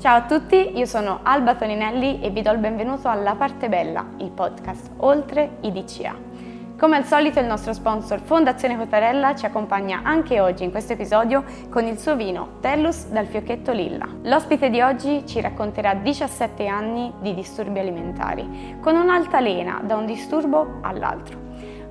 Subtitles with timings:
[0.00, 4.02] Ciao a tutti, io sono Alba Toninelli e vi do il benvenuto alla Parte Bella,
[4.20, 6.16] il podcast Oltre i DCA.
[6.78, 11.44] Come al solito il nostro sponsor Fondazione Cottarella ci accompagna anche oggi in questo episodio
[11.68, 14.08] con il suo vino Tellus dal fiocchetto Lilla.
[14.22, 20.78] L'ospite di oggi ci racconterà 17 anni di disturbi alimentari, con un'altalena da un disturbo
[20.80, 21.38] all'altro.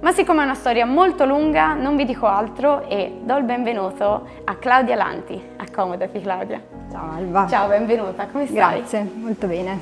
[0.01, 4.27] Ma siccome è una storia molto lunga, non vi dico altro e do il benvenuto
[4.45, 5.39] a Claudia Lanti.
[5.57, 6.78] Accomodati Claudia.
[6.91, 7.47] Ciao Alba.
[7.47, 8.79] Ciao, benvenuta, come stai?
[8.79, 9.79] Grazie, molto bene.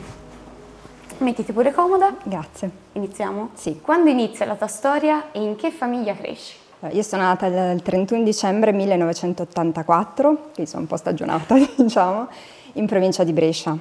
[1.19, 2.13] Mettiti pure comoda.
[2.23, 2.69] Grazie.
[2.93, 3.51] Iniziamo?
[3.53, 3.79] Sì.
[3.81, 6.57] Quando inizia la tua storia e in che famiglia cresci?
[6.91, 12.27] Io sono nata il 31 dicembre 1984, quindi sono un po' stagionata, diciamo,
[12.73, 13.77] in provincia di Brescia.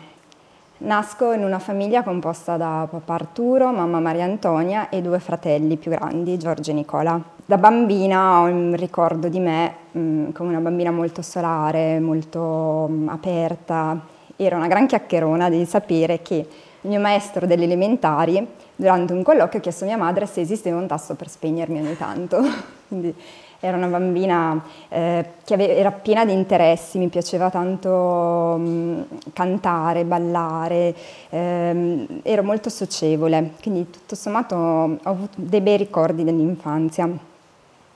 [0.79, 5.91] Nasco in una famiglia composta da papà Arturo, mamma Maria Antonia e due fratelli più
[5.91, 7.21] grandi, Giorgio e Nicola.
[7.49, 12.89] Da bambina ho un ricordo di me mh, mm, come una bambina molto solare, molto
[12.89, 14.01] mh, mm, aperta.
[14.35, 19.59] Era una gran chiacchierona di sapere che il mio maestro delle elementari, durante un colloquio,
[19.61, 22.43] ha chiesto a mia madre se esisteva un tasto per spegnermi ogni tanto.
[22.89, 23.15] Quindi
[23.61, 29.03] era una bambina eh, che ave- era piena di interessi, mi piaceva tanto mh, mm,
[29.33, 30.93] cantare, ballare,
[31.31, 37.35] ehm, ero molto socievole, quindi tutto sommato ho avuto dei bei ricordi dell'infanzia.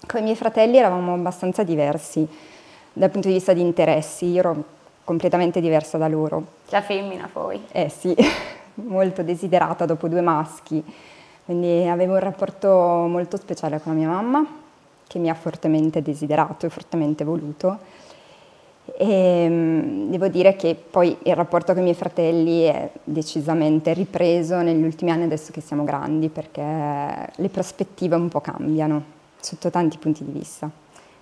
[0.07, 2.27] Con i miei fratelli eravamo abbastanza diversi
[2.93, 4.65] dal punto di vista di interessi, io ero
[5.05, 6.45] completamente diversa da loro.
[6.71, 7.61] La femmina poi.
[7.71, 8.15] Eh sì,
[8.87, 10.83] molto desiderata dopo due maschi,
[11.45, 14.47] quindi avevo un rapporto molto speciale con la mia mamma
[15.07, 17.79] che mi ha fortemente desiderato e fortemente voluto.
[18.97, 24.61] E mm, devo dire che poi il rapporto con i miei fratelli è decisamente ripreso
[24.63, 26.63] negli ultimi anni adesso che siamo grandi perché
[27.35, 30.71] le prospettive un po' cambiano sotto tanti punti di vista.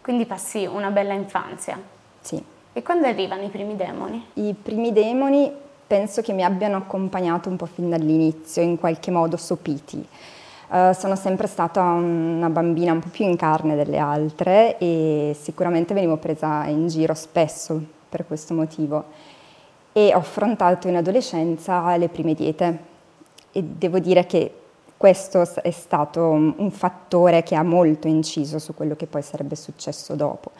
[0.00, 1.80] Quindi passi una bella infanzia.
[2.20, 2.42] Sì.
[2.72, 4.24] E quando arrivano i primi demoni?
[4.34, 5.50] I primi demoni
[5.86, 10.06] penso che mi abbiano accompagnato un po' fin dall'inizio, in qualche modo sopiti.
[10.68, 15.94] Uh, sono sempre stata una bambina un po' più in carne delle altre e sicuramente
[15.94, 19.04] venivo presa in giro spesso per questo motivo
[19.92, 22.78] e ho affrontato in adolescenza le prime diete
[23.50, 24.52] e devo dire che
[24.98, 30.16] questo è stato un fattore che ha molto inciso su quello che poi sarebbe successo
[30.16, 30.50] dopo,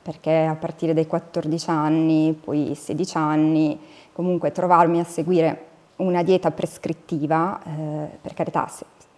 [0.00, 3.78] perché a partire dai 14 anni, poi 16 anni,
[4.12, 5.66] comunque trovarmi a seguire
[5.96, 8.66] una dieta prescrittiva, eh, per carità,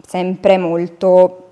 [0.04, 1.42] sempre molto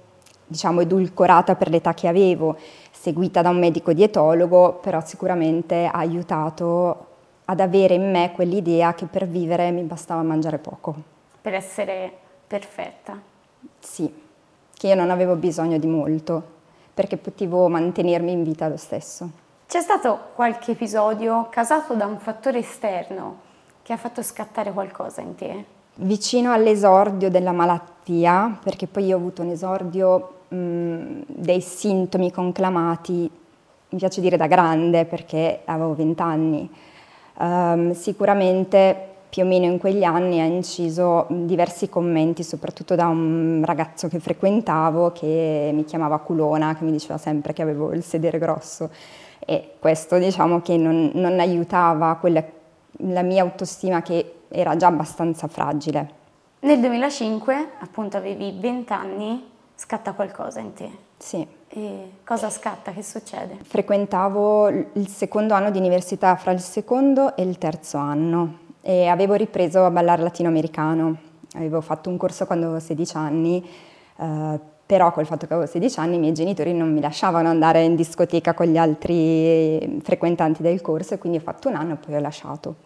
[0.45, 2.57] diciamo edulcorata per l'età che avevo,
[2.91, 7.07] seguita da un medico dietologo, però sicuramente ha aiutato
[7.45, 10.95] ad avere in me quell'idea che per vivere mi bastava mangiare poco.
[11.41, 12.22] Per essere
[12.53, 13.19] perfetta?
[13.79, 14.13] Sì,
[14.75, 16.43] che io non avevo bisogno di molto,
[16.93, 19.31] perché potevo mantenermi in vita lo stesso.
[19.67, 23.41] C'è stato qualche episodio causato da un fattore esterno
[23.83, 25.65] che ha fatto scattare qualcosa in te?
[25.97, 33.31] vicino all'esordio della malattia, perché poi io ho avuto un esordio mh, dei sintomi conclamati,
[33.91, 36.71] mi piace dire da grande perché avevo vent'anni.
[37.39, 43.63] Um, sicuramente più o meno in quegli anni ha inciso diversi commenti, soprattutto da un
[43.65, 48.37] ragazzo che frequentavo che mi chiamava culona, che mi diceva sempre che avevo il sedere
[48.37, 48.91] grosso
[49.39, 52.45] e questo diciamo che non, non aiutava quella,
[52.99, 56.11] la mia autostima che era già abbastanza fragile.
[56.61, 60.91] Nel 2005, appunto avevi 20 anni, scatta qualcosa in te.
[61.17, 61.61] Sì.
[61.75, 62.93] E cosa scatta?
[62.93, 63.57] Che succede?
[63.63, 69.35] Frequentavo il secondo anno di università, fra il secondo e il terzo anno, e avevo
[69.35, 71.17] ripreso a ballare latinoamericano.
[71.55, 73.65] Avevo fatto un corso quando avevo 16 anni,
[74.19, 77.83] eh, però col fatto che avevo 16 anni i miei genitori non mi lasciavano andare
[77.83, 81.97] in discoteca con gli altri frequentanti del corso e quindi ho fatto un anno e
[81.97, 82.77] poi ho lasciato.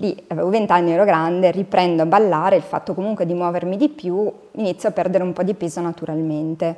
[0.00, 3.88] Lì avevo 20 anni, ero grande, riprendo a ballare, il fatto comunque di muovermi di
[3.88, 6.76] più, inizio a perdere un po' di peso naturalmente.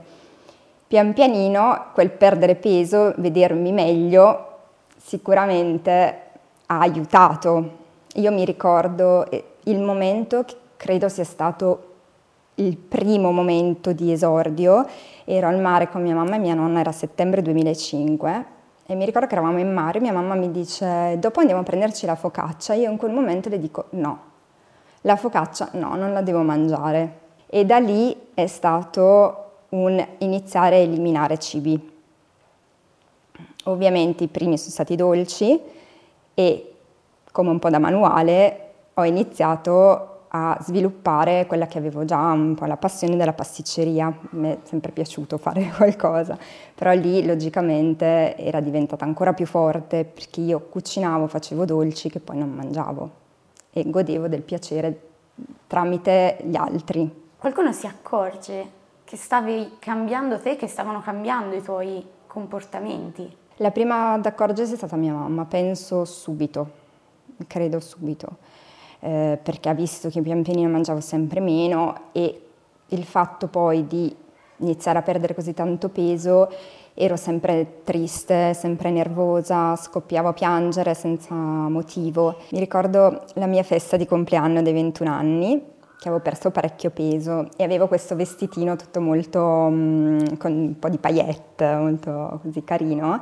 [0.86, 4.46] Pian pianino quel perdere peso, vedermi meglio,
[4.96, 6.20] sicuramente
[6.66, 7.78] ha aiutato.
[8.14, 11.86] Io mi ricordo eh, il momento che credo sia stato
[12.56, 14.86] il primo momento di esordio,
[15.24, 18.44] ero al mare con mia mamma e mia nonna, era settembre 2005
[18.86, 22.06] e mi ricordo che eravamo in mare, mia mamma mi dice dopo andiamo a prenderci
[22.06, 24.20] la focaccia, io in quel momento le dico no,
[25.02, 27.18] la focaccia no, non la devo mangiare.
[27.46, 31.98] E da lì è stato un iniziare a eliminare cibi.
[33.64, 35.60] Ovviamente i primi sono stati dolci
[36.34, 36.69] e
[37.32, 42.64] come un po' da manuale ho iniziato a sviluppare quella che avevo già un po'
[42.66, 46.38] la passione della pasticceria, mi è sempre piaciuto fare qualcosa,
[46.74, 52.38] però lì logicamente era diventata ancora più forte perché io cucinavo, facevo dolci che poi
[52.38, 53.10] non mangiavo.
[53.72, 55.00] e godevo del piacere
[55.66, 57.28] tramite gli altri.
[57.36, 63.36] Qualcuno si accorge che stavi cambiando te, che stavano cambiando i tuoi comportamenti?
[63.56, 66.70] La prima ad accorgersi è stata mia mamma, penso subito,
[67.46, 68.38] credo subito,
[69.00, 72.42] eh, perché ha visto che pian pianino mangiavo sempre meno e
[72.88, 74.14] il fatto poi di
[74.56, 76.48] iniziare a perdere così tanto peso
[76.94, 82.36] ero sempre triste, sempre nervosa, scoppiavo a piangere senza motivo.
[82.50, 85.62] Mi ricordo la mia festa di compleanno dei 21 anni,
[85.98, 90.88] che avevo perso parecchio peso e avevo questo vestitino tutto molto um, con un po'
[90.88, 93.20] di paillette, molto così carino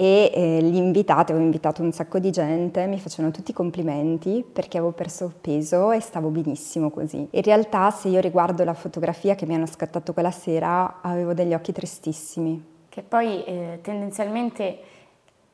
[0.00, 4.44] e eh, gli invitati, avevo invitato un sacco di gente, mi facevano tutti i complimenti
[4.50, 7.26] perché avevo perso peso e stavo benissimo così.
[7.28, 11.52] In realtà se io riguardo la fotografia che mi hanno scattato quella sera avevo degli
[11.52, 12.64] occhi tristissimi.
[12.88, 14.78] Che poi eh, tendenzialmente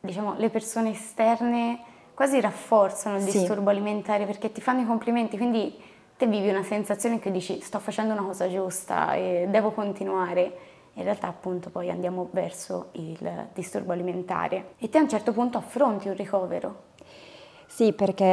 [0.01, 1.79] diciamo, le persone esterne
[2.13, 3.39] quasi rafforzano il sì.
[3.39, 5.75] disturbo alimentare perché ti fanno i complimenti, quindi
[6.19, 11.03] te vivi una sensazione che dici sto facendo una cosa giusta e devo continuare in
[11.03, 16.09] realtà appunto poi andiamo verso il disturbo alimentare e te a un certo punto affronti
[16.09, 16.93] un ricovero.
[17.67, 18.25] Sì, perché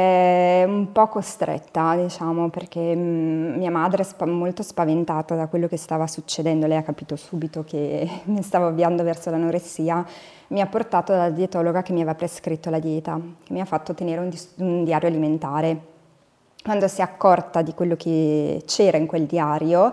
[0.60, 5.76] è un po' costretta, diciamo, perché mm, mia madre è molto spaventata da quello che
[5.76, 10.06] stava succedendo, lei ha capito subito che mi stavo avviando verso l'anoressia,
[10.48, 13.94] mi ha portato dalla dietologa che mi aveva prescritto la dieta, che mi ha fatto
[13.94, 15.80] tenere un, un diario alimentare.
[16.62, 19.92] Quando si è accorta di quello che c'era in quel diario,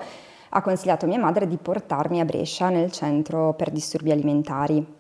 [0.50, 4.98] ha consigliato a mia madre di portarmi a Brescia nel centro per disturbi alimentari.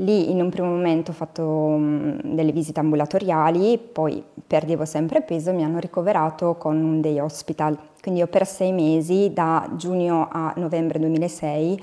[0.00, 1.78] Lì in un primo momento ho fatto
[2.22, 7.78] delle visite ambulatoriali, poi perdevo sempre peso e mi hanno ricoverato con un day hospital.
[8.02, 11.80] Quindi io per sei mesi, da giugno a novembre 2006,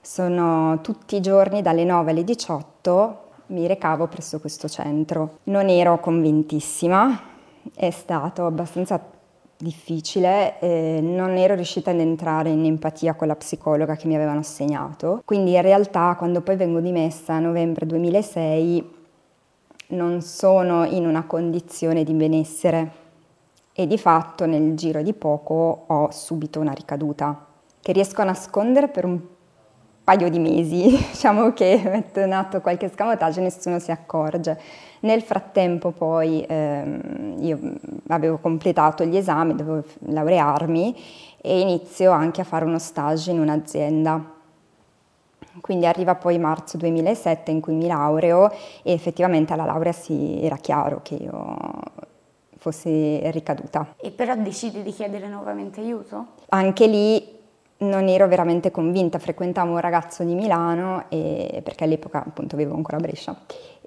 [0.00, 5.38] sono tutti i giorni dalle 9 alle 18 mi recavo presso questo centro.
[5.44, 7.20] Non ero convintissima,
[7.74, 9.00] è stato abbastanza
[9.58, 14.38] difficile, eh, non ero riuscita ad entrare in empatia con la psicologa che mi avevano
[14.40, 18.96] assegnato, quindi in realtà quando poi vengo dimessa a novembre 2006
[19.88, 23.06] non sono in una condizione di benessere.
[23.72, 27.46] E di fatto nel giro di poco ho subito una ricaduta
[27.80, 29.20] che riesco a nascondere per un
[30.08, 34.58] paio di mesi, diciamo che metto in atto qualche escamotage e nessuno si accorge.
[35.00, 37.58] Nel frattempo poi ehm, io
[38.06, 40.96] avevo completato gli esami, dovevo laurearmi
[41.42, 44.36] e inizio anche a fare uno stage in un'azienda.
[45.60, 48.50] Quindi arriva poi marzo 2007 in cui mi laureo
[48.82, 51.54] e effettivamente alla laurea si, era chiaro che io
[52.56, 53.94] fossi ricaduta.
[54.00, 56.28] E però decidi di chiedere nuovamente aiuto?
[56.48, 57.36] Anche lì
[57.78, 62.96] non ero veramente convinta, frequentavo un ragazzo di Milano e, perché all'epoca appunto vivevo ancora
[62.96, 63.40] a Brescia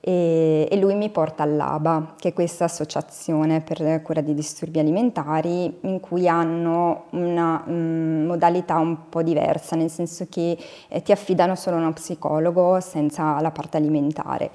[0.03, 4.79] e, e, lui mi porta all'ABA, che è questa associazione per la cura di disturbi
[4.79, 10.57] alimentari in cui hanno una um, modalità un po' diversa, nel senso che
[10.87, 14.49] eh, ti affidano solo uno psicologo senza la parte alimentare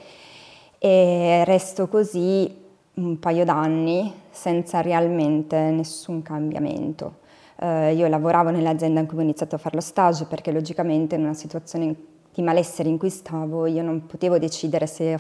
[0.79, 7.25] e resto così un paio d'anni senza realmente nessun cambiamento.
[7.59, 11.23] Eh, io lavoravo nell'azienda in cui ho iniziato a fare lo stage perché logicamente in
[11.23, 11.95] una situazione
[12.35, 15.19] di malessere in cui stavo io non potevo decidere se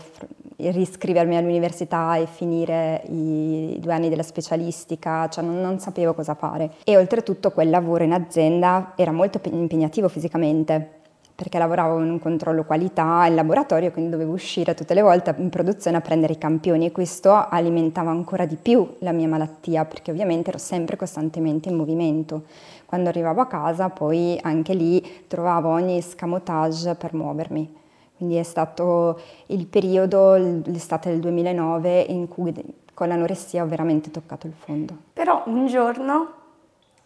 [0.57, 6.73] riscrivermi all'università e finire i due anni della specialistica, cioè non, non sapevo cosa fare.
[6.85, 11.05] E oltretutto quel lavoro in azienda era molto impegnativo fisicamente
[11.37, 15.51] perché lavoravo in un controllo qualità in laboratorio, quindi dovevo uscire tutte le volte in
[15.51, 20.11] produzione a prendere i campioni e questo alimentava ancora di più la mia malattia, perché
[20.11, 22.45] ovviamente ero sempre costantemente in movimento.
[22.87, 27.75] Quando arrivavo a casa poi anche lì trovavo ogni scamotage per muovermi.
[28.17, 32.55] Quindi è stato il periodo, l'estate del 2009, in cui
[32.95, 34.97] con l'anoressia ho veramente toccato il fondo.
[35.13, 36.33] Però un giorno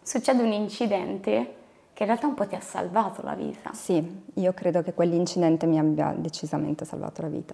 [0.01, 1.55] succede un incidente
[2.01, 3.71] che in realtà un po' ti ha salvato la vita.
[3.73, 7.53] Sì, io credo che quell'incidente mi abbia decisamente salvato la vita.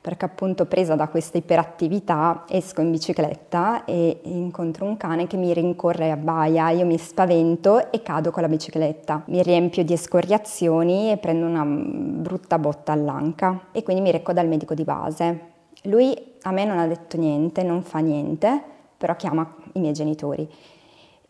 [0.00, 5.52] Perché appunto presa da questa iperattività esco in bicicletta e incontro un cane che mi
[5.52, 9.22] rincorre e abbaia, io mi spavento e cado con la bicicletta.
[9.26, 14.48] Mi riempio di escoriazioni e prendo una brutta botta all'anca e quindi mi recco dal
[14.48, 15.40] medico di base.
[15.82, 18.62] Lui a me non ha detto niente, non fa niente,
[18.96, 20.50] però chiama i miei genitori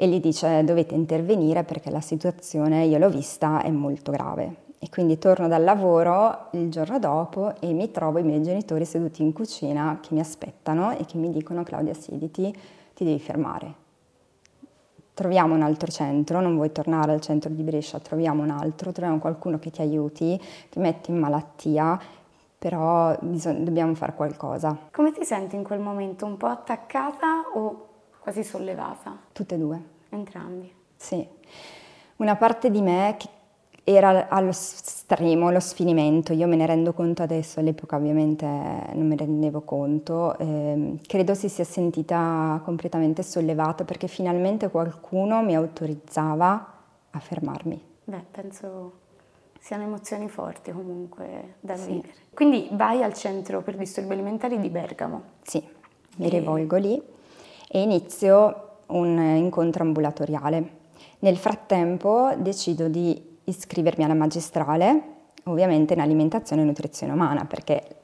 [0.00, 4.69] e gli dice dovete intervenire perché la situazione, io l'ho vista, è molto grave.
[4.78, 9.21] E quindi torno dal lavoro il giorno dopo e mi trovo i miei genitori seduti
[9.21, 12.50] in cucina che mi aspettano e che mi dicono Claudia siediti,
[12.95, 13.75] ti devi fermare.
[15.12, 19.19] Troviamo un altro centro, non vuoi tornare al centro di Brescia, troviamo un altro, troviamo
[19.19, 20.40] qualcuno che ti aiuti,
[20.71, 22.00] ti metti in malattia,
[22.57, 24.78] però bisog- dobbiamo fare qualcosa.
[24.92, 26.25] Come ti senti in quel momento?
[26.25, 27.88] Un po' attaccata o
[28.21, 29.19] quasi sollevata?
[29.33, 29.83] Tutte e due.
[30.11, 30.73] Entrambi.
[30.97, 31.27] Sì.
[32.17, 33.29] Una parte di me che
[33.85, 39.15] era allo stremo, lo sfinimento, io me ne rendo conto adesso, all'epoca ovviamente non me
[39.15, 46.73] ne rendevo conto, eh, credo si sia sentita completamente sollevata perché finalmente qualcuno mi autorizzava
[47.11, 47.83] a fermarmi.
[48.05, 48.99] Beh, penso
[49.59, 51.93] siano emozioni forti comunque da sì.
[51.93, 52.15] vivere.
[52.33, 55.23] Quindi vai al centro per disturbi alimentari di Bergamo.
[55.43, 55.62] Sì,
[56.17, 56.29] mi e...
[56.29, 57.03] rivolgo lì
[57.73, 60.79] e inizio un incontro ambulatoriale.
[61.21, 65.03] Nel frattempo decido di iscrivermi alla magistrale,
[65.45, 68.03] ovviamente in alimentazione e nutrizione umana, perché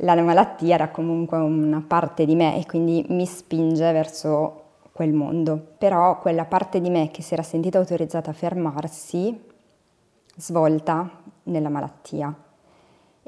[0.00, 5.60] la malattia era comunque una parte di me e quindi mi spinge verso quel mondo.
[5.76, 9.36] Però quella parte di me che si era sentita autorizzata a fermarsi
[10.36, 11.10] svolta
[11.44, 12.32] nella malattia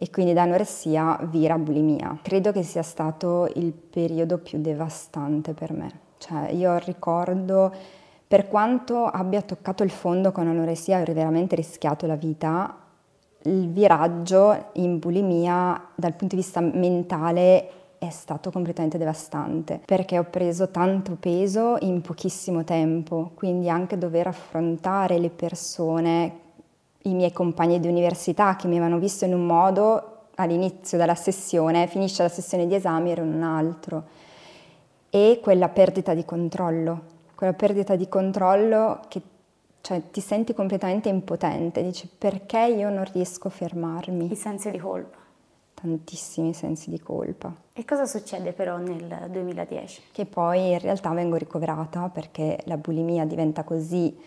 [0.01, 2.19] e quindi da anoressia vira bulimia.
[2.23, 5.91] Credo che sia stato il periodo più devastante per me.
[6.19, 7.73] Cioè io ricordo
[8.27, 12.77] per quanto abbia toccato il fondo con anoressia avrei veramente rischiato la vita,
[13.43, 20.25] il viraggio in bulimia dal punto di vista mentale è stato completamente devastante perché ho
[20.25, 26.41] preso tanto peso in pochissimo tempo, quindi anche dover affrontare le persone,
[27.11, 31.87] i miei compagni di università che mi avevano visto in un modo all'inizio della sessione,
[31.87, 34.05] finisce la sessione di esami ero in un altro
[35.11, 39.23] e quella perdita di controllo quella perdita di controllo che
[39.81, 44.33] cioè, ti senti completamente impotente, dici perché io non riesco a fermarmi?
[44.33, 45.19] I sensi di colpa.
[45.73, 47.55] Tantissimi sensi di colpa.
[47.73, 50.03] E cosa succede però nel 2010?
[50.11, 54.19] Che poi in realtà vengo ricoverata perché la bulimia diventa così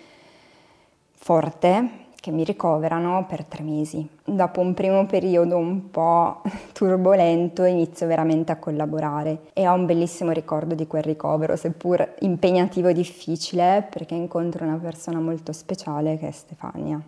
[1.11, 4.07] forte che mi ricoverano per tre mesi.
[4.23, 10.31] Dopo un primo periodo un po' turbolento inizio veramente a collaborare e ho un bellissimo
[10.31, 16.27] ricordo di quel ricovero, seppur impegnativo e difficile, perché incontro una persona molto speciale che
[16.27, 17.01] è Stefania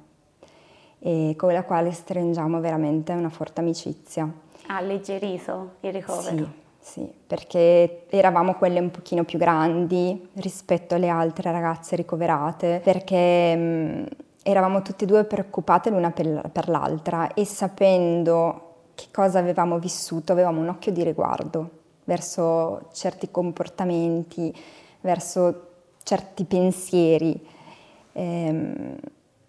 [1.06, 4.28] e con la quale stringiamo veramente una forte amicizia.
[4.68, 6.38] Ha alleggerito il ricovero?
[6.38, 6.62] Sì.
[6.84, 14.06] Sì, perché eravamo quelle un pochino più grandi rispetto alle altre ragazze ricoverate, perché mh,
[14.44, 20.32] eravamo tutte e due preoccupate l'una per, per l'altra e sapendo che cosa avevamo vissuto
[20.34, 24.54] avevamo un occhio di riguardo verso certi comportamenti,
[25.02, 25.68] verso
[26.04, 27.48] certi pensieri.
[28.12, 28.96] Ehm,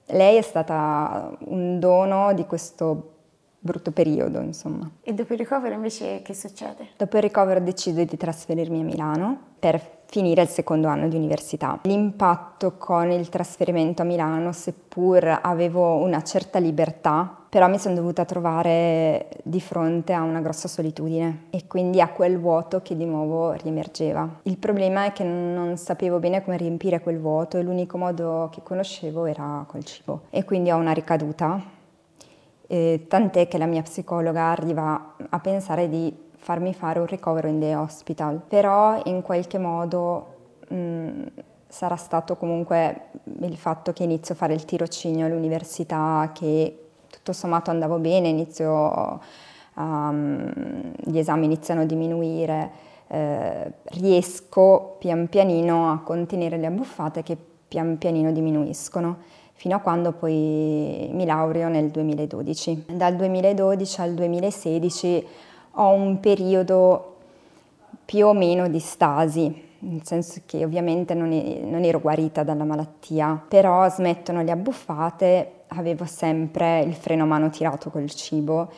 [0.07, 3.11] lei è stata un dono di questo
[3.59, 4.89] brutto periodo, insomma.
[5.03, 6.89] E dopo il ricovero invece che succede?
[6.97, 9.81] Dopo il ricovero decido di trasferirmi a Milano per
[10.15, 11.81] finire il secondo anno di università.
[11.83, 18.25] L'impatto con il trasferimento a Milano, seppur avevo una certa libertà, però mi sono dovuta
[18.25, 23.55] trovare di fronte a una grossa solitudine e quindi a quel vuoto che di nuovo
[23.55, 24.39] riemergeva.
[24.43, 28.63] Il problema è che non sapevo bene come riempire quel vuoto e l'unico modo che
[28.63, 30.27] conoscevo era col cibo.
[30.31, 31.61] E quindi ho una ricaduta,
[32.69, 37.59] eh, tant'è che la mia psicologa arriva a pensare di farmi fare un ricovero in
[37.59, 40.27] day hospital, però in qualche modo
[40.69, 41.23] mh, mm,
[41.67, 43.07] sarà stato comunque
[43.41, 49.21] il fatto che inizio a fare il tirocinio all'università, che tutto sommato andavo bene, inizio,
[49.77, 52.71] um, gli esami iniziano a diminuire,
[53.07, 59.17] eh, riesco pian pianino a contenere le abbuffate che pian pianino diminuiscono
[59.55, 62.85] fino a quando poi mi laureo nel 2012.
[62.91, 65.27] Dal 2012 al 2016
[65.75, 67.17] ho un periodo
[68.05, 73.43] più o meno di stasi, nel senso che ovviamente non, non, ero guarita dalla malattia,
[73.47, 78.71] però smettono le abbuffate, avevo sempre il freno a mano tirato col cibo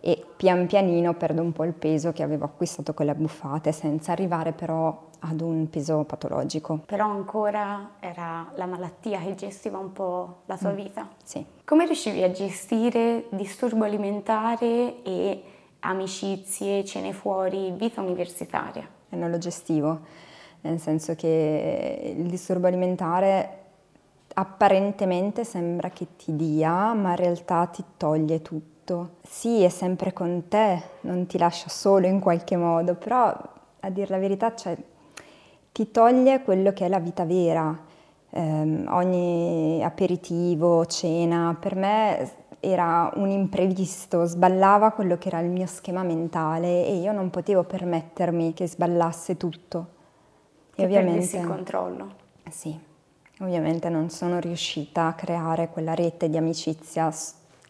[0.00, 4.12] e pian pianino perdo un po' il peso che avevo acquistato con le abbuffate senza
[4.12, 6.80] arrivare però ad un peso patologico.
[6.86, 11.08] Però ancora era la malattia che gestiva un po' la tua mm, vita?
[11.22, 11.44] Sì.
[11.64, 15.42] Come riuscivi a gestire disturbo alimentare e
[15.80, 18.86] amicizie, cene fuori, vita universitaria?
[19.08, 20.00] E non lo gestivo,
[20.62, 23.58] nel senso che il disturbo alimentare
[24.34, 29.16] apparentemente sembra che ti dia, ma in realtà ti toglie tutto.
[29.22, 33.36] Sì, è sempre con te, non ti lascia solo in qualche modo, però
[33.80, 34.76] a dire la verità, cioè,
[35.72, 37.88] ti toglie quello che è la vita vera.
[38.32, 42.30] Eh, ogni aperitivo, cena, per me
[42.60, 47.64] era un imprevisto, sballava quello che era il mio schema mentale e io non potevo
[47.64, 49.86] permettermi che sballasse tutto.
[50.74, 52.14] E, e ovviamente il controllo.
[52.50, 52.78] Sì,
[53.40, 57.10] ovviamente non sono riuscita a creare quella rete di amicizia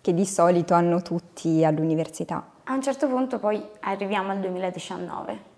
[0.00, 2.44] che di solito hanno tutti all'università.
[2.64, 5.49] A un certo punto poi arriviamo al 2019.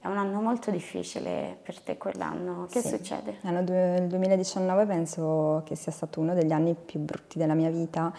[0.00, 2.66] È un anno molto difficile per te quell'anno.
[2.70, 2.88] Che sì.
[2.88, 3.38] succede?
[3.40, 8.12] L'anno il 2019 penso che sia stato uno degli anni più brutti della mia vita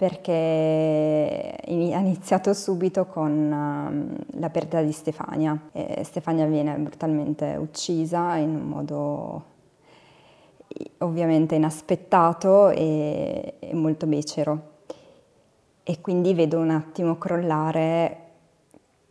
[0.00, 5.68] perché ha iniziato subito con um, la perdita di Stefania.
[5.72, 9.44] E Stefania viene brutalmente uccisa in un modo
[11.00, 14.68] ovviamente inaspettato e, e molto becero.
[15.82, 18.29] E quindi vedo un attimo crollare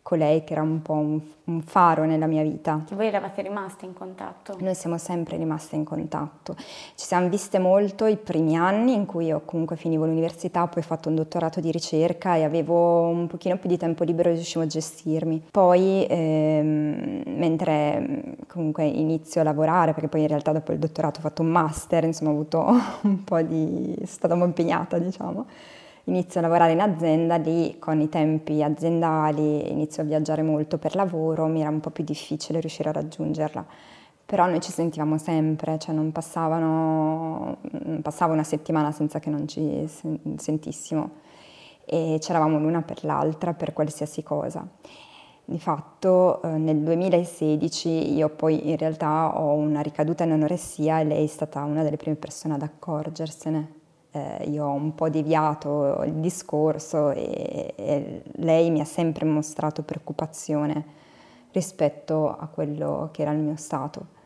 [0.10, 2.84] colei che era un po' un, un, faro nella mia vita.
[2.94, 4.58] Voi eravate rimasti in contatto?
[4.60, 6.56] Noi siamo sempre rimaste in contatto.
[6.58, 10.86] Ci siamo viste molto i primi anni in cui io comunque finivo l'università, poi ho
[10.86, 14.64] fatto un dottorato di ricerca e avevo un pochino più di tempo libero e riuscivo
[14.64, 15.44] a gestirmi.
[15.52, 21.22] Poi ehm, mentre comunque inizio a lavorare, perché poi in realtà dopo il dottorato ho
[21.22, 22.66] fatto un master, insomma ho avuto
[23.04, 23.94] un po' di...
[23.94, 25.46] sono stata un po' impegnata diciamo
[26.10, 30.96] inizio a lavorare in azienda, lì con i tempi aziendali inizio a viaggiare molto per
[30.96, 33.66] lavoro, mi era un po' più difficile riuscire a raggiungerla.
[34.26, 37.58] Però noi ci sentivamo sempre, cioè non, passavano,
[38.02, 39.88] passava una settimana senza che non ci
[40.38, 41.12] sentissimo
[41.86, 44.68] e c'eravamo l'una per l'altra per qualsiasi cosa.
[45.46, 51.06] Di fatto eh, nel 2016 io poi in realtà ho una ricaduta in anoressia e
[51.06, 53.79] lei è stata una delle prime persone ad accorgersene
[54.12, 59.84] eh, io ho un po' deviato il discorso e, e, lei mi ha sempre mostrato
[59.84, 60.98] preoccupazione
[61.52, 64.18] rispetto a quello che era il mio stato.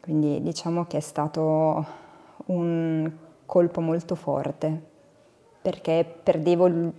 [0.00, 1.86] Quindi diciamo che è stato
[2.46, 3.10] un
[3.46, 4.92] colpo molto forte
[5.60, 6.92] perché perdevo l-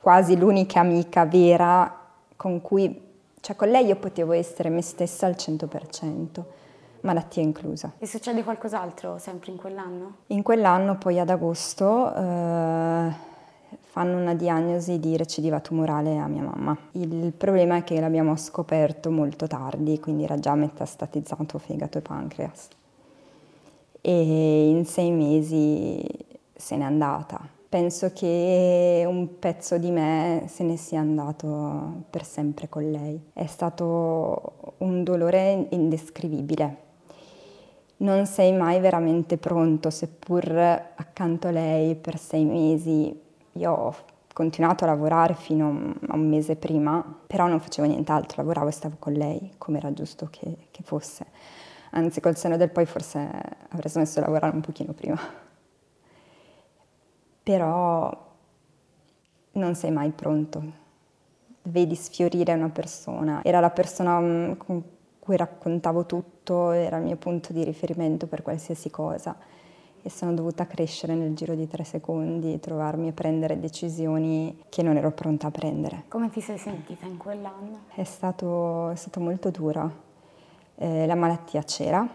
[0.00, 1.98] quasi l'unica amica vera
[2.36, 3.02] con cui,
[3.40, 6.44] cioè con lei io potevo essere me stessa al 100%
[7.02, 7.92] malattia inclusa.
[7.98, 10.16] E succede qualcos'altro sempre in quell'anno?
[10.28, 13.12] In quell'anno poi ad agosto eh,
[13.80, 16.76] fanno una diagnosi di recidiva tumorale a mia mamma.
[16.92, 22.68] Il problema è che l'abbiamo scoperto molto tardi, quindi era già metastatizzato fegato e pancreas.
[24.00, 26.04] E in sei mesi
[26.54, 27.56] se n'è andata.
[27.68, 33.20] Penso che un pezzo di me se ne sia andato per sempre con lei.
[33.32, 36.86] È stato un dolore indescrivibile
[37.98, 43.20] non sei mai veramente pronto, seppur accanto a lei per sei mesi.
[43.52, 43.94] Io ho
[44.32, 48.96] continuato a lavorare fino a un mese prima, però non facevo nient'altro, lavoravo e stavo
[48.98, 51.26] con lei, come era giusto che, che fosse.
[51.90, 53.18] Anzi, col seno del poi forse
[53.70, 55.18] avrei smesso di lavorare un pochino prima.
[57.42, 58.26] Però
[59.52, 60.62] non sei mai pronto.
[61.62, 63.42] Vedi sfiorire una persona.
[63.42, 64.82] Era la persona mm, con
[65.28, 69.36] cui raccontavo tutto, era il mio punto di riferimento per qualsiasi cosa
[70.00, 74.96] e sono dovuta crescere nel giro di tre secondi, trovarmi a prendere decisioni che non
[74.96, 76.04] ero pronta a prendere.
[76.08, 77.80] Come ti sei sentita in quell'anno?
[77.94, 79.92] È stato, è stato molto duro.
[80.76, 82.08] Eh, la malattia c'era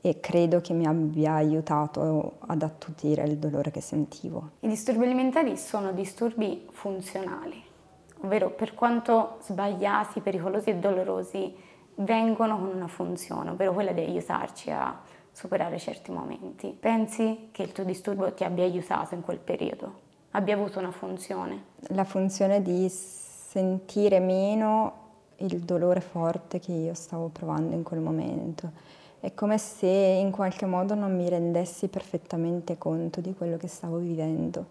[0.00, 4.50] e credo che mi abbia aiutato ad attutire il dolore che sentivo.
[4.60, 7.62] I disturbi alimentari sono disturbi funzionali,
[8.22, 11.66] ovvero per quanto sbagliati, pericolosi e dolorosi
[11.98, 15.00] vengono con una funzione, ovvero quella di aiutarci a
[15.32, 16.76] superare certi momenti.
[16.78, 20.06] Pensi che il tuo disturbo ti abbia aiutato in quel periodo?
[20.32, 21.64] Abbia avuto una funzione?
[21.88, 25.06] La funzione di sentire meno
[25.36, 28.70] il dolore forte che io stavo provando in quel momento.
[29.20, 33.96] È come se in qualche modo non mi rendessi perfettamente conto di quello che stavo
[33.96, 34.64] vivendo,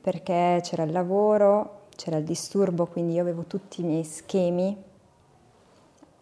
[0.00, 4.88] perché c'era il lavoro, c'era il disturbo, quindi io avevo tutti i miei schemi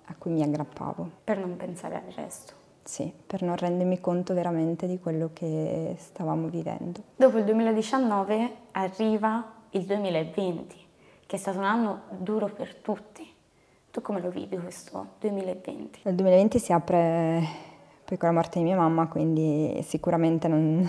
[0.09, 1.11] a cui mi aggrappavo.
[1.25, 2.55] Per non pensare al resto.
[2.83, 7.03] Sì, per non rendermi conto veramente di quello che stavamo vivendo.
[7.17, 10.77] Dopo il 2019 arriva il 2020,
[11.27, 13.31] che è stato un anno duro per tutti.
[13.91, 16.01] Tu come lo vivi questo 2020?
[16.05, 17.47] Il 2020 si apre
[18.05, 20.87] poi con la morte di mia mamma, quindi sicuramente non,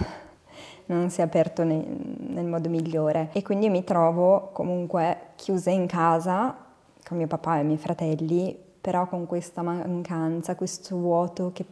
[0.85, 3.29] non si è aperto nel, nel modo migliore.
[3.33, 6.55] E quindi mi trovo comunque chiusa in casa
[7.05, 11.65] con mio papà e i miei fratelli però con questa mancanza, questo vuoto che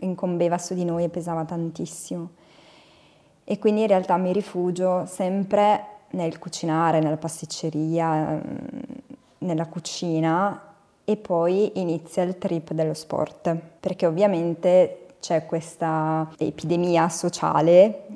[0.00, 2.30] incombeva su di noi e pesava tantissimo.
[3.44, 8.40] E quindi in realtà mi rifugio sempre nel cucinare, nella pasticceria, mm,
[9.38, 18.06] nella cucina e poi inizia il trip dello sport, perché ovviamente c'è questa epidemia sociale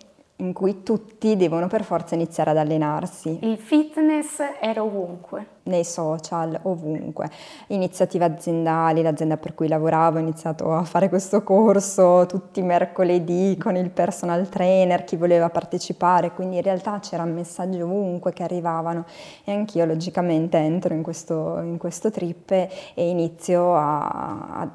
[0.41, 3.39] in cui tutti devono per forza iniziare ad allenarsi.
[3.43, 5.59] Il fitness era ovunque.
[5.63, 7.31] Nei social, ovunque.
[7.69, 13.57] Iniziative aziendali, l'azienda per cui lavoravo ha iniziato a fare questo corso tutti i mercoledì
[13.59, 19.05] con il personal trainer, chi voleva partecipare, quindi in realtà c'erano messaggi ovunque che arrivavano
[19.45, 24.69] e anch'io logicamente entro in questo, in questo trip e inizio a, a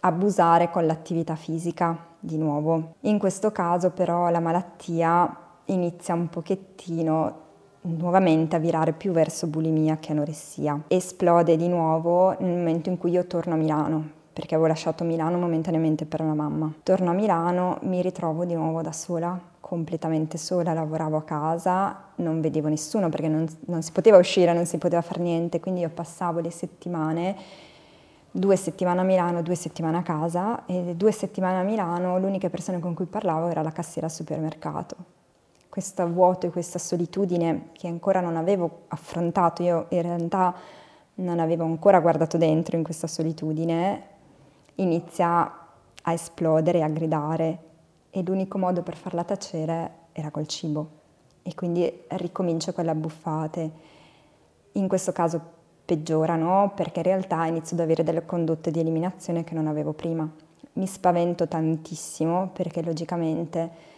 [0.00, 2.94] abusare con l'attività fisica di nuovo.
[3.00, 5.36] In questo caso però la malattia
[5.66, 7.48] inizia un pochettino
[7.82, 10.82] nuovamente a virare più verso bulimia che anoressia.
[10.88, 15.38] Esplode di nuovo nel momento in cui io torno a Milano, perché avevo lasciato Milano
[15.38, 16.72] momentaneamente per la mamma.
[16.82, 22.40] Torno a Milano, mi ritrovo di nuovo da sola, completamente sola, lavoravo a casa, non
[22.40, 25.90] vedevo nessuno perché non, non si poteva uscire, non si poteva fare niente, quindi io
[25.90, 27.36] passavo le settimane
[28.30, 32.78] due settimane a Milano, due settimane a casa e due settimane a Milano l'unica persona
[32.78, 34.96] con cui parlavo era la cassiera al supermercato.
[35.68, 40.54] Questo vuoto e questa solitudine che ancora non avevo affrontato, io in realtà
[41.14, 44.02] non avevo ancora guardato dentro in questa solitudine,
[44.76, 45.58] inizia
[46.02, 47.58] a esplodere, a gridare
[48.10, 50.98] e l'unico modo per farla tacere era col cibo
[51.42, 53.70] e quindi ricomincio con le abbuffate.
[54.72, 55.58] In questo caso
[55.90, 60.28] peggiorano perché in realtà inizio ad avere delle condotte di eliminazione che non avevo prima.
[60.74, 63.88] Mi spavento tantissimo perché logicamente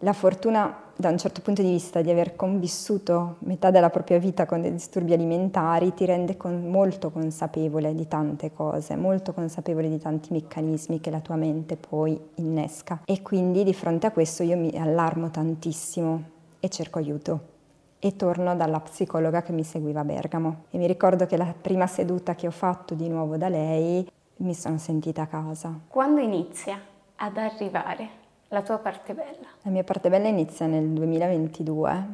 [0.00, 4.46] la fortuna da un certo punto di vista di aver convissuto metà della propria vita
[4.46, 9.98] con dei disturbi alimentari ti rende con, molto consapevole di tante cose, molto consapevole di
[10.00, 14.56] tanti meccanismi che la tua mente poi innesca e quindi di fronte a questo io
[14.56, 16.22] mi allarmo tantissimo
[16.58, 17.56] e cerco aiuto
[17.98, 20.64] e torno dalla psicologa che mi seguiva a Bergamo.
[20.70, 24.54] E mi ricordo che la prima seduta che ho fatto di nuovo da lei mi
[24.54, 25.78] sono sentita a casa.
[25.88, 26.80] Quando inizia
[27.16, 28.08] ad arrivare
[28.48, 29.46] la tua parte bella?
[29.62, 32.06] La mia parte bella inizia nel 2022,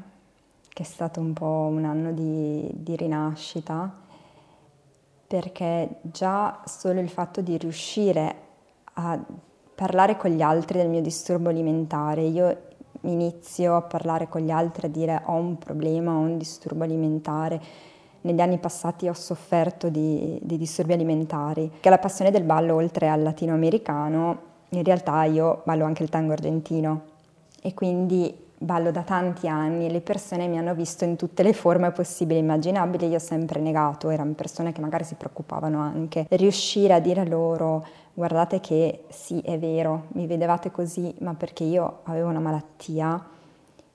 [0.69, 4.03] che è stato un po' un anno di, di rinascita,
[5.27, 8.37] perché già solo il fatto di riuscire
[8.95, 9.19] a
[9.75, 12.59] parlare con gli altri del mio disturbo alimentare, io
[13.05, 17.61] inizio a parlare con gli altri, a dire ho un problema, ho un disturbo alimentare.
[18.23, 23.09] Negli anni passati ho sofferto di, di disturbi alimentari, che la passione del ballo, oltre
[23.09, 27.03] al latinoamericano, in realtà io ballo anche il tango argentino
[27.63, 31.53] e quindi ballo da tanti anni e le persone mi hanno visto in tutte le
[31.53, 36.27] forme possibili e immaginabili, io ho sempre negato, erano persone che magari si preoccupavano anche.
[36.31, 42.01] Riuscire a dire loro guardate che sì, è vero, mi vedevate così, ma perché io
[42.05, 43.23] avevo una malattia,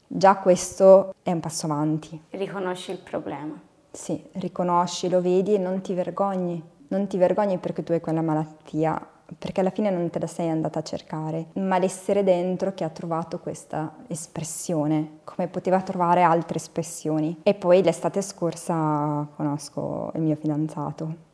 [0.06, 2.22] già questo è un passo avanti.
[2.32, 3.60] Riconosci il problema.
[3.92, 6.62] Sì, riconosci, lo vedi e non ti vergogni.
[6.90, 9.00] Non ti vergogni perché tu hai quella malattia,
[9.38, 12.90] perché alla fine non te la sei andata a cercare, ma l'essere dentro che ha
[12.90, 17.40] trovato questa espressione, come poteva trovare altre espressioni.
[17.44, 21.28] E poi l'estate scorsa conosco il mio fidanzato,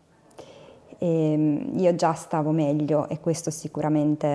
[0.98, 4.26] e ehm, io già stavo meglio e questo sicuramente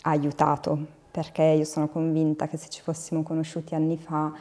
[0.00, 4.32] ha aiutato perché io sono convinta che se ci fossimo conosciuti anni fa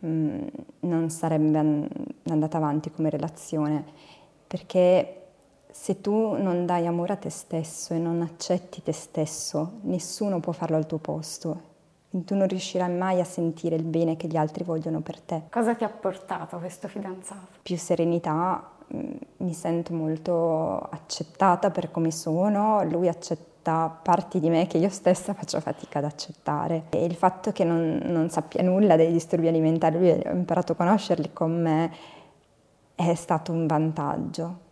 [0.00, 0.46] mh, mm,
[0.80, 1.58] non sarebbe
[2.24, 3.84] andata avanti come relazione.
[4.46, 5.27] Perché
[5.80, 10.52] se tu non dai amore a te stesso e non accetti te stesso, nessuno può
[10.52, 11.66] farlo al tuo posto.
[12.10, 15.42] Tu non riuscirai mai a sentire il bene che gli altri vogliono per te.
[15.50, 17.58] Cosa ti ha portato questo fidanzato?
[17.62, 24.66] Più serenità, Mm, mi sento molto accettata per come sono, lui accetta parti di me
[24.66, 26.84] che io stessa faccio fatica ad accettare.
[26.90, 30.74] E il fatto che non, non sappia nulla dei disturbi alimentari, lui ha imparato a
[30.76, 31.92] conoscerli con me,
[32.94, 34.66] è stato un vantaggio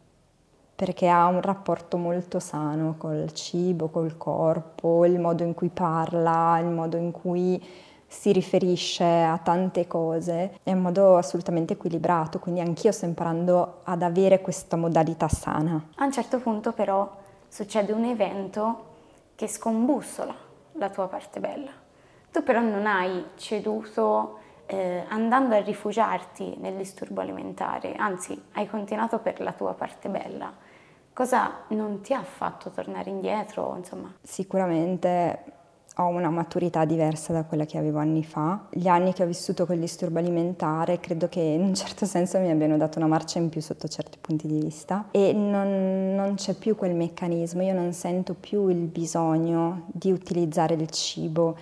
[0.76, 6.58] perché ha un rapporto molto sano col cibo, col corpo, il modo in cui parla,
[6.58, 7.60] il modo in cui
[8.06, 14.02] si riferisce a tante cose è un modo assolutamente equilibrato, quindi anch'io sto imparando ad
[14.02, 15.82] avere questa modalità sana.
[15.96, 17.10] A un certo punto però
[17.48, 18.84] succede un evento
[19.34, 20.34] che scombussola
[20.72, 21.70] la tua parte bella.
[22.30, 29.18] Tu però non hai ceduto eh, andando a rifugiarti nel disturbo alimentare, anzi hai continuato
[29.18, 30.52] per la tua parte bella.
[31.16, 33.74] Cosa non ti ha fatto tornare indietro?
[33.74, 34.12] Insomma?
[34.20, 35.44] Sicuramente
[35.96, 38.66] ho una maturità diversa da quella che avevo anni fa.
[38.68, 42.50] Gli anni che ho vissuto col disturbo alimentare credo che in un certo senso mi
[42.50, 46.52] abbiano dato una marcia in più sotto certi punti di vista e non, non c'è
[46.52, 51.56] più quel meccanismo, io non sento più il bisogno di utilizzare il cibo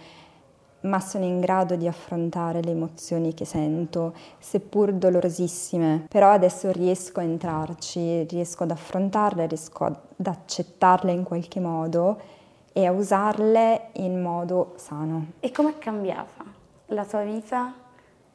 [0.85, 7.21] ma sono in grado di affrontare le emozioni che sento, seppur dolorosissime, però adesso riesco
[7.21, 12.21] a entrarci, riesco ad affrontarle, riesco ad accettarle in qualche modo
[12.73, 15.33] e a usarle in modo sano.
[15.41, 16.45] E com'è cambiata
[16.87, 17.73] la tua vita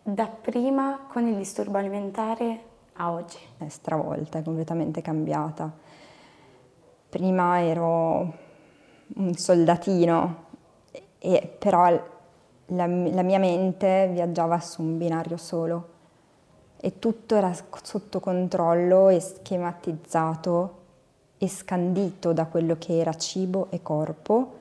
[0.01, 2.61] da prima con il disturbo alimentare
[2.93, 3.37] a oggi?
[3.57, 5.71] È stravolta, è completamente cambiata.
[7.09, 8.33] Prima ero
[9.15, 10.45] un soldatino,
[11.19, 12.17] e, però
[12.69, 15.97] la, la mia mente viaggiava su un binario solo
[16.81, 20.77] e tutto era sotto controllo e schematizzato
[21.37, 24.57] e scandito da quello che era cibo e corpo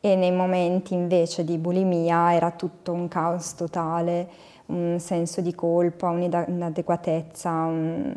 [0.00, 4.28] e nei momenti invece di bulimia era tutto un caos totale,
[4.66, 8.12] un senso di colpa, un'inadeguatezza, un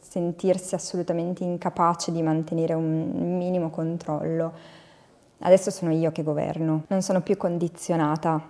[0.00, 4.52] sentirsi assolutamente incapace di mantenere un minimo controllo.
[5.38, 8.42] Adesso sono io che governo, non sono più condizionata,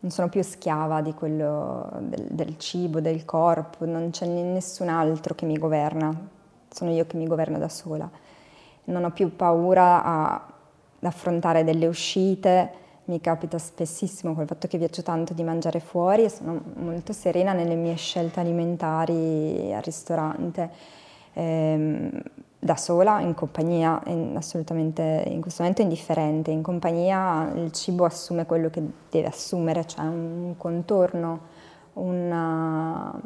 [0.00, 5.34] non sono più schiava di quello del, del cibo, del corpo, non c'è nessun altro
[5.34, 6.14] che mi governa,
[6.68, 8.08] sono io che mi governo da sola.
[8.84, 10.46] Non ho più paura a
[11.00, 16.28] affrontare delle uscite, mi capita spessissimo col fatto che viaggio tanto di mangiare fuori e
[16.28, 20.70] sono molto serena nelle mie scelte alimentari al ristorante.
[21.34, 22.10] Ehm,
[22.66, 24.02] da sola, in compagnia,
[24.34, 26.50] assolutamente in questo momento indifferente.
[26.50, 31.40] In compagnia il cibo assume quello che deve assumere, cioè un contorno,
[31.94, 33.18] una,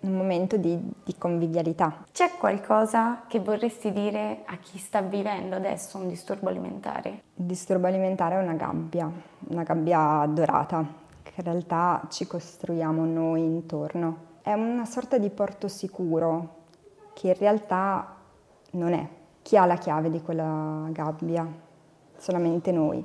[0.00, 2.04] un momento di, di, convivialità.
[2.10, 7.22] C'è qualcosa che vorresti dire a chi sta vivendo adesso un disturbo alimentare?
[7.34, 9.08] Il disturbo alimentare è una gabbia,
[9.50, 10.84] una gabbia dorata,
[11.22, 14.26] che in realtà ci costruiamo noi intorno.
[14.42, 16.56] È una sorta di porto sicuro
[17.12, 18.14] che in realtà
[18.72, 19.08] non è.
[19.42, 21.46] Chi ha la chiave di quella gabbia?
[22.16, 23.04] Solamente noi.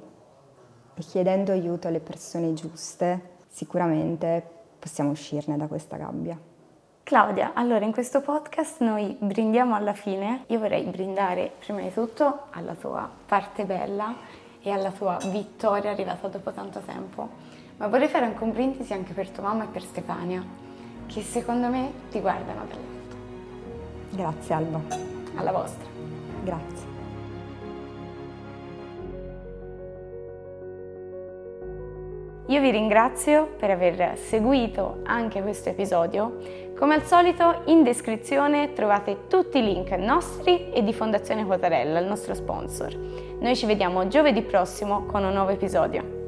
[0.96, 4.46] E chiedendo aiuto alle persone giuste, sicuramente
[4.80, 6.38] possiamo uscirne da questa gabbia.
[7.04, 10.46] Claudia, allora in questo podcast noi brindiamo alla fine.
[10.48, 14.16] Io vorrei brindare prima di tutto alla tua parte bella
[14.62, 17.30] e alla tua vittoria arrivata dopo tanto tempo.
[17.78, 20.44] Ma vorrei fare anche un brindisi anche per tua mamma e per Stefania,
[21.08, 22.92] che secondo me ti guardano dall'alto.
[24.12, 25.13] Grazie Alba.
[25.36, 25.90] Alla vostra.
[26.44, 26.92] Grazie.
[32.48, 36.38] Io vi ringrazio per aver seguito anche questo episodio.
[36.78, 42.06] Come al solito in descrizione trovate tutti i link nostri e di Fondazione Quatarella, il
[42.06, 42.94] nostro sponsor.
[43.40, 46.23] Noi ci vediamo giovedì prossimo con un nuovo episodio.